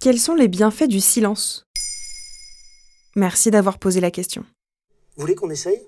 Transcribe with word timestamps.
Quels 0.00 0.18
sont 0.18 0.34
les 0.34 0.48
bienfaits 0.48 0.88
du 0.88 0.98
silence? 0.98 1.66
Merci 3.16 3.50
d'avoir 3.50 3.78
posé 3.78 4.00
la 4.00 4.10
question. 4.10 4.46
Vous 5.14 5.20
voulez 5.20 5.34
qu'on 5.34 5.50
essaye? 5.50 5.78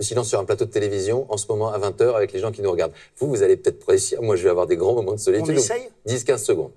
Le 0.00 0.04
silence 0.04 0.28
sur 0.28 0.40
un 0.40 0.44
plateau 0.44 0.64
de 0.64 0.70
télévision 0.70 1.32
en 1.32 1.36
ce 1.36 1.46
moment 1.46 1.72
à 1.72 1.78
20h 1.78 2.16
avec 2.16 2.32
les 2.32 2.40
gens 2.40 2.50
qui 2.50 2.62
nous 2.62 2.70
regardent. 2.72 2.94
Vous, 3.18 3.28
vous 3.28 3.44
allez 3.44 3.56
peut-être 3.56 3.86
réussir. 3.86 4.22
Moi, 4.22 4.34
je 4.34 4.42
vais 4.42 4.50
avoir 4.50 4.66
des 4.66 4.76
grands 4.76 4.94
moments 4.94 5.12
de 5.12 5.18
solitude. 5.18 5.54
On 5.54 5.56
essaye? 5.56 5.88
10-15 6.08 6.38
secondes. 6.38 6.72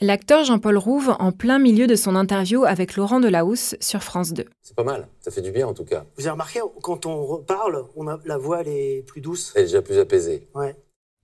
L'acteur 0.00 0.44
Jean-Paul 0.44 0.78
Rouve 0.78 1.16
en 1.18 1.32
plein 1.32 1.58
milieu 1.58 1.88
de 1.88 1.96
son 1.96 2.14
interview 2.14 2.62
avec 2.64 2.94
Laurent 2.94 3.18
Delahousse 3.18 3.74
sur 3.80 4.04
France 4.04 4.32
2. 4.32 4.44
C'est 4.62 4.76
pas 4.76 4.84
mal. 4.84 5.08
Ça 5.20 5.32
fait 5.32 5.42
du 5.42 5.50
bien 5.50 5.66
en 5.66 5.74
tout 5.74 5.84
cas. 5.84 6.04
Vous 6.16 6.22
avez 6.22 6.30
remarqué, 6.30 6.60
quand 6.80 7.06
on 7.06 7.38
parle, 7.38 7.86
on 7.96 8.06
a, 8.06 8.20
la 8.24 8.38
voix 8.38 8.60
elle 8.60 8.68
est 8.68 9.02
plus 9.04 9.20
douce. 9.20 9.52
Elle 9.56 9.62
est 9.62 9.66
déjà 9.66 9.82
plus 9.82 9.98
apaisée. 9.98 10.46
Ouais. 10.54 10.76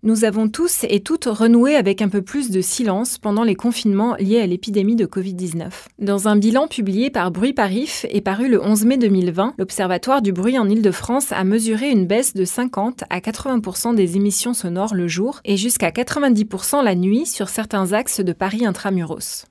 Nous 0.09 0.25
avons 0.25 0.49
tous 0.49 0.87
et 0.89 1.01
toutes 1.01 1.27
renoué 1.27 1.77
avec 1.77 2.01
un 2.01 2.09
peu 2.09 2.23
plus 2.23 2.51
de 2.51 2.63
silence 2.63 3.19
pendant 3.19 3.45
les 3.45 3.55
confinements 3.55 4.17
liés 4.17 4.41
à 4.41 4.47
l'épidémie 4.47 4.97
de 4.97 5.05
Covid-19. 5.05 5.69
Dans 5.99 6.29
un 6.29 6.37
bilan 6.37 6.67
publié 6.67 7.11
par 7.11 7.31
Bruit 7.31 7.53
Parif 7.53 8.07
et 8.09 8.23
paru 8.23 8.49
le 8.49 8.59
11 8.59 8.87
mai 8.87 8.97
2020, 8.97 9.57
l'Observatoire 9.59 10.23
du 10.23 10.33
bruit 10.33 10.59
en 10.59 10.67
Île-de-France 10.67 11.31
a 11.33 11.45
mesuré 11.45 11.91
une 11.91 12.07
baisse 12.07 12.33
de 12.33 12.47
50 12.47 13.05
à 13.11 13.21
80% 13.21 13.97
des 13.97 14.17
émissions 14.17 14.55
sonores 14.55 14.95
le 14.95 15.09
jour 15.09 15.43
et 15.45 15.59
jusqu'à 15.59 15.91
90% 15.91 16.83
la 16.83 16.95
nuit 16.95 17.27
sur 17.27 17.51
certains 17.51 17.93
axes 17.93 18.21
de 18.21 18.33
Paris 18.33 18.65
intramuros. 18.65 19.45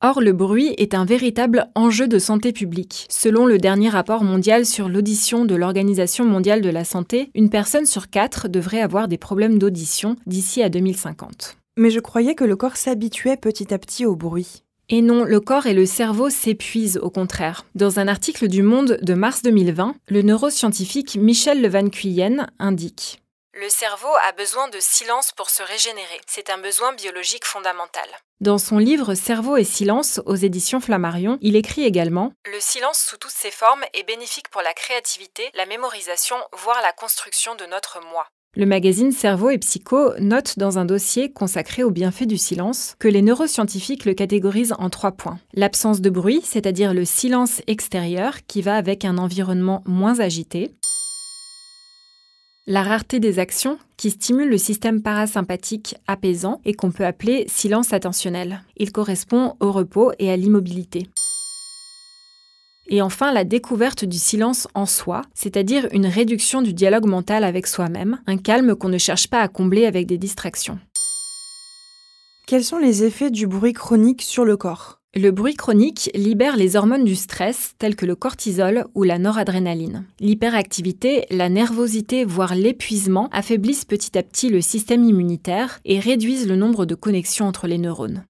Or, 0.00 0.20
le 0.20 0.32
bruit 0.32 0.74
est 0.78 0.94
un 0.94 1.04
véritable 1.04 1.66
enjeu 1.74 2.06
de 2.06 2.20
santé 2.20 2.52
publique. 2.52 3.06
Selon 3.10 3.46
le 3.46 3.58
dernier 3.58 3.88
rapport 3.88 4.22
mondial 4.22 4.64
sur 4.64 4.88
l'audition 4.88 5.44
de 5.44 5.56
l'Organisation 5.56 6.24
mondiale 6.24 6.60
de 6.60 6.68
la 6.68 6.84
santé, 6.84 7.32
une 7.34 7.50
personne 7.50 7.84
sur 7.84 8.08
quatre 8.08 8.46
devrait 8.46 8.80
avoir 8.80 9.08
des 9.08 9.18
problèmes 9.18 9.58
d'audition 9.58 10.14
d'ici 10.24 10.62
à 10.62 10.68
2050. 10.68 11.56
Mais 11.76 11.90
je 11.90 11.98
croyais 11.98 12.36
que 12.36 12.44
le 12.44 12.54
corps 12.54 12.76
s'habituait 12.76 13.36
petit 13.36 13.74
à 13.74 13.78
petit 13.78 14.06
au 14.06 14.14
bruit. 14.14 14.62
Et 14.88 15.02
non, 15.02 15.24
le 15.24 15.40
corps 15.40 15.66
et 15.66 15.74
le 15.74 15.84
cerveau 15.84 16.30
s'épuisent 16.30 17.00
au 17.02 17.10
contraire. 17.10 17.66
Dans 17.74 17.98
un 17.98 18.06
article 18.06 18.46
du 18.46 18.62
Monde 18.62 18.98
de 19.02 19.14
mars 19.14 19.42
2020, 19.42 19.96
le 20.08 20.22
neuroscientifique 20.22 21.16
Michel 21.20 21.60
Levan 21.60 21.90
Cuyen 21.90 22.46
indique 22.60 23.20
le 23.60 23.68
cerveau 23.68 24.14
a 24.28 24.30
besoin 24.32 24.68
de 24.68 24.78
silence 24.78 25.32
pour 25.32 25.50
se 25.50 25.64
régénérer. 25.64 26.20
C'est 26.28 26.48
un 26.48 26.58
besoin 26.58 26.92
biologique 26.92 27.44
fondamental. 27.44 28.08
Dans 28.40 28.58
son 28.58 28.78
livre 28.78 29.14
Cerveau 29.14 29.56
et 29.56 29.64
silence 29.64 30.20
aux 30.26 30.36
éditions 30.36 30.78
Flammarion, 30.78 31.38
il 31.40 31.56
écrit 31.56 31.82
également 31.82 32.32
Le 32.46 32.60
silence 32.60 33.00
sous 33.00 33.16
toutes 33.16 33.32
ses 33.32 33.50
formes 33.50 33.84
est 33.94 34.06
bénéfique 34.06 34.48
pour 34.50 34.62
la 34.62 34.72
créativité, 34.74 35.50
la 35.54 35.66
mémorisation, 35.66 36.36
voire 36.52 36.80
la 36.82 36.92
construction 36.92 37.56
de 37.56 37.66
notre 37.66 38.00
moi. 38.12 38.28
Le 38.54 38.64
magazine 38.64 39.10
Cerveau 39.10 39.50
et 39.50 39.58
Psycho 39.58 40.14
note 40.20 40.56
dans 40.58 40.78
un 40.78 40.84
dossier 40.84 41.32
consacré 41.32 41.82
aux 41.82 41.90
bienfaits 41.90 42.28
du 42.28 42.38
silence 42.38 42.94
que 43.00 43.08
les 43.08 43.22
neuroscientifiques 43.22 44.04
le 44.04 44.14
catégorisent 44.14 44.74
en 44.78 44.88
trois 44.88 45.12
points. 45.12 45.38
L'absence 45.52 46.00
de 46.00 46.10
bruit, 46.10 46.42
c'est-à-dire 46.44 46.94
le 46.94 47.04
silence 47.04 47.60
extérieur 47.66 48.34
qui 48.46 48.62
va 48.62 48.76
avec 48.76 49.04
un 49.04 49.18
environnement 49.18 49.82
moins 49.84 50.20
agité 50.20 50.72
la 52.68 52.82
rareté 52.82 53.18
des 53.18 53.38
actions 53.38 53.78
qui 53.96 54.10
stimule 54.10 54.50
le 54.50 54.58
système 54.58 55.00
parasympathique 55.00 55.96
apaisant 56.06 56.60
et 56.66 56.74
qu'on 56.74 56.90
peut 56.90 57.06
appeler 57.06 57.46
silence 57.48 57.94
attentionnel. 57.94 58.62
Il 58.76 58.92
correspond 58.92 59.56
au 59.58 59.72
repos 59.72 60.12
et 60.18 60.30
à 60.30 60.36
l'immobilité. 60.36 61.08
Et 62.90 63.00
enfin, 63.00 63.32
la 63.32 63.44
découverte 63.44 64.04
du 64.04 64.18
silence 64.18 64.68
en 64.74 64.84
soi, 64.84 65.22
c'est-à-dire 65.32 65.88
une 65.92 66.06
réduction 66.06 66.60
du 66.60 66.74
dialogue 66.74 67.06
mental 67.06 67.42
avec 67.42 67.66
soi-même, 67.66 68.20
un 68.26 68.36
calme 68.36 68.74
qu'on 68.74 68.90
ne 68.90 68.98
cherche 68.98 69.28
pas 69.28 69.40
à 69.40 69.48
combler 69.48 69.86
avec 69.86 70.06
des 70.06 70.18
distractions. 70.18 70.78
Quels 72.46 72.64
sont 72.64 72.78
les 72.78 73.02
effets 73.02 73.30
du 73.30 73.46
bruit 73.46 73.72
chronique 73.72 74.20
sur 74.20 74.44
le 74.44 74.58
corps? 74.58 74.97
Le 75.14 75.30
bruit 75.30 75.54
chronique 75.54 76.10
libère 76.14 76.56
les 76.56 76.76
hormones 76.76 77.04
du 77.04 77.16
stress 77.16 77.72
telles 77.78 77.96
que 77.96 78.06
le 78.06 78.14
cortisol 78.14 78.84
ou 78.94 79.02
la 79.02 79.18
noradrénaline. 79.18 80.04
L'hyperactivité, 80.20 81.26
la 81.30 81.48
nervosité, 81.48 82.24
voire 82.24 82.54
l'épuisement 82.54 83.28
affaiblissent 83.32 83.84
petit 83.84 84.16
à 84.16 84.22
petit 84.22 84.48
le 84.48 84.60
système 84.60 85.04
immunitaire 85.04 85.80
et 85.84 85.98
réduisent 85.98 86.46
le 86.46 86.56
nombre 86.56 86.86
de 86.86 86.94
connexions 86.94 87.46
entre 87.46 87.66
les 87.66 87.78
neurones. 87.78 88.24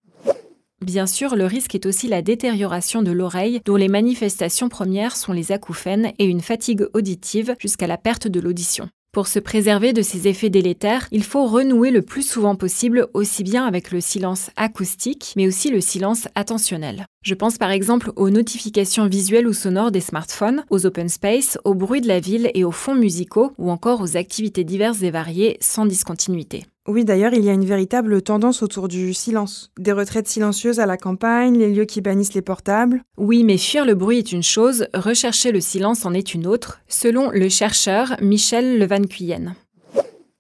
Bien 0.81 1.07
sûr, 1.07 1.37
le 1.37 1.45
risque 1.45 1.75
est 1.75 1.87
aussi 1.87 2.07
la 2.07 2.23
détérioration 2.23 3.03
de 3.03 3.11
l'oreille, 3.11 3.61
dont 3.65 3.77
les 3.77 3.89
manifestations 3.89 4.69
premières 4.69 5.17
sont 5.17 5.33
les 5.33 5.53
acouphènes 5.53 6.13
et 6.19 6.25
une 6.25 6.41
fatigue 6.41 6.87
auditive 6.95 7.57
jusqu'à 7.59 7.89
la 7.89 7.99
perte 7.99 8.29
de 8.29 8.41
l'audition. 8.41 8.89
Pour 9.11 9.27
se 9.27 9.39
préserver 9.39 9.95
de 9.95 10.03
ces 10.03 10.29
effets 10.29 10.51
délétères, 10.51 11.09
il 11.13 11.25
faut 11.25 11.47
renouer 11.47 11.91
le 11.91 12.03
plus 12.03 12.23
souvent 12.23 12.57
possible 12.57 13.09
aussi 13.15 13.43
bien 13.43 13.65
avec 13.65 13.91
le 13.91 14.03
silence 14.03 14.51
acoustique, 14.57 15.33
mais 15.35 15.47
aussi 15.47 15.71
le 15.71 15.81
silence 15.81 16.29
attentionnel. 16.35 17.07
Je 17.23 17.35
pense 17.35 17.57
par 17.57 17.71
exemple 17.71 18.13
aux 18.17 18.29
notifications 18.29 19.07
visuelles 19.07 19.49
ou 19.49 19.55
sonores 19.55 19.93
des 19.93 20.03
smartphones, 20.03 20.65
aux 20.69 20.85
open 20.85 21.09
space, 21.09 21.59
au 21.65 21.75
bruit 21.75 22.03
de 22.03 22.09
la 22.09 22.21
ville 22.21 22.51
et 22.53 22.65
aux 22.65 22.71
fonds 22.71 22.95
musicaux, 22.95 23.53
ou 23.57 23.71
encore 23.71 24.03
aux 24.03 24.19
activités 24.19 24.65
diverses 24.65 25.03
et 25.03 25.11
variées 25.11 25.57
sans 25.63 25.87
discontinuité. 25.87 26.67
Oui, 26.89 27.05
d'ailleurs, 27.05 27.35
il 27.35 27.45
y 27.45 27.51
a 27.51 27.53
une 27.53 27.67
véritable 27.67 28.23
tendance 28.23 28.63
autour 28.63 28.89
du 28.89 29.13
silence. 29.13 29.71
Des 29.79 29.93
retraites 29.93 30.27
silencieuses 30.27 30.81
à 30.81 30.87
la 30.87 30.97
campagne, 30.97 31.59
les 31.59 31.71
lieux 31.71 31.85
qui 31.85 32.01
bannissent 32.01 32.33
les 32.33 32.41
portables. 32.41 33.03
Oui, 33.19 33.45
mais 33.45 33.59
fuir 33.59 33.85
le 33.85 33.95
bruit 33.95 34.17
est 34.17 34.33
une 34.33 34.43
chose, 34.43 34.87
rechercher 34.95 35.53
le 35.53 35.61
silence 35.61 36.07
en 36.07 36.15
est 36.15 36.33
une 36.33 36.47
autre, 36.47 36.81
selon 36.89 37.31
le 37.31 37.51
chercheur 37.51 38.17
Michel 38.23 38.79
Levan 38.79 39.07
Cuyen 39.07 39.55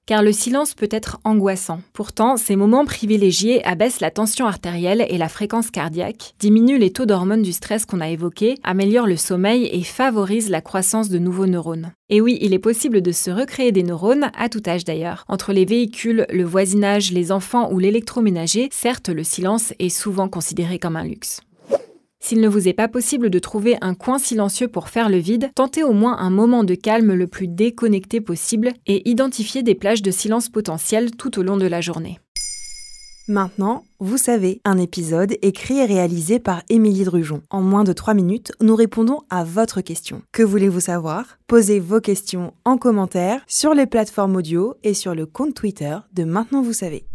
car 0.08 0.22
le 0.22 0.32
silence 0.32 0.72
peut 0.72 0.88
être 0.90 1.20
angoissant. 1.22 1.82
Pourtant, 1.92 2.38
ces 2.38 2.56
moments 2.56 2.86
privilégiés 2.86 3.62
abaissent 3.66 4.00
la 4.00 4.10
tension 4.10 4.46
artérielle 4.46 5.04
et 5.10 5.18
la 5.18 5.28
fréquence 5.28 5.70
cardiaque, 5.70 6.32
diminuent 6.40 6.78
les 6.78 6.90
taux 6.90 7.04
d'hormones 7.04 7.42
du 7.42 7.52
stress 7.52 7.84
qu'on 7.84 8.00
a 8.00 8.08
évoqués, 8.08 8.54
améliorent 8.62 9.06
le 9.06 9.18
sommeil 9.18 9.68
et 9.70 9.82
favorisent 9.82 10.48
la 10.48 10.62
croissance 10.62 11.10
de 11.10 11.18
nouveaux 11.18 11.44
neurones. 11.44 11.92
Et 12.08 12.22
oui, 12.22 12.38
il 12.40 12.54
est 12.54 12.58
possible 12.58 13.02
de 13.02 13.12
se 13.12 13.30
recréer 13.30 13.70
des 13.70 13.82
neurones, 13.82 14.30
à 14.34 14.48
tout 14.48 14.62
âge 14.66 14.86
d'ailleurs. 14.86 15.24
Entre 15.28 15.52
les 15.52 15.66
véhicules, 15.66 16.24
le 16.30 16.44
voisinage, 16.44 17.12
les 17.12 17.30
enfants 17.30 17.70
ou 17.70 17.78
l'électroménager, 17.78 18.70
certes, 18.72 19.10
le 19.10 19.24
silence 19.24 19.74
est 19.78 19.90
souvent 19.90 20.30
considéré 20.30 20.78
comme 20.78 20.96
un 20.96 21.04
luxe. 21.04 21.42
S'il 22.28 22.42
ne 22.42 22.48
vous 22.48 22.68
est 22.68 22.74
pas 22.74 22.88
possible 22.88 23.30
de 23.30 23.38
trouver 23.38 23.78
un 23.80 23.94
coin 23.94 24.18
silencieux 24.18 24.68
pour 24.68 24.90
faire 24.90 25.08
le 25.08 25.16
vide, 25.16 25.48
tentez 25.54 25.82
au 25.82 25.94
moins 25.94 26.18
un 26.18 26.28
moment 26.28 26.62
de 26.62 26.74
calme 26.74 27.14
le 27.14 27.26
plus 27.26 27.48
déconnecté 27.48 28.20
possible 28.20 28.74
et 28.86 29.08
identifiez 29.08 29.62
des 29.62 29.74
plages 29.74 30.02
de 30.02 30.10
silence 30.10 30.50
potentielles 30.50 31.12
tout 31.12 31.38
au 31.38 31.42
long 31.42 31.56
de 31.56 31.64
la 31.64 31.80
journée. 31.80 32.18
Maintenant, 33.28 33.84
vous 33.98 34.18
savez, 34.18 34.60
un 34.66 34.76
épisode 34.76 35.38
écrit 35.40 35.78
et 35.78 35.86
réalisé 35.86 36.38
par 36.38 36.62
Émilie 36.68 37.04
Drujon. 37.04 37.40
En 37.48 37.62
moins 37.62 37.84
de 37.84 37.94
3 37.94 38.12
minutes, 38.12 38.52
nous 38.60 38.76
répondons 38.76 39.22
à 39.30 39.42
votre 39.42 39.80
question. 39.80 40.20
Que 40.30 40.42
voulez-vous 40.42 40.80
savoir? 40.80 41.38
Posez 41.46 41.80
vos 41.80 42.02
questions 42.02 42.52
en 42.66 42.76
commentaire 42.76 43.40
sur 43.46 43.72
les 43.72 43.86
plateformes 43.86 44.36
audio 44.36 44.74
et 44.82 44.92
sur 44.92 45.14
le 45.14 45.24
compte 45.24 45.54
Twitter 45.54 45.96
de 46.12 46.24
Maintenant 46.24 46.60
vous 46.60 46.74
savez. 46.74 47.06